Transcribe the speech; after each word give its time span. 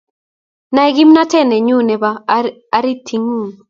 Nai 0.75 0.87
kimnatet 0.95 1.45
nenyun 1.47 1.85
nebo 1.87 2.09
aritingung 2.75 3.49